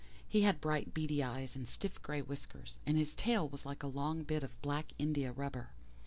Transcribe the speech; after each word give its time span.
He 0.27 0.41
had 0.41 0.59
bright 0.59 0.95
beady 0.95 1.21
eyes 1.23 1.55
and 1.55 1.67
stiff 1.67 2.01
grey 2.01 2.23
whiskers 2.23 2.79
and 2.87 2.97
his 2.97 3.13
tail 3.13 3.47
was 3.47 3.67
like 3.67 3.83
a 3.83 3.87
long 3.87 4.23
bit 4.23 4.41
of 4.41 4.59
black 4.63 4.93
india 4.97 5.31
rubber. 5.31 5.69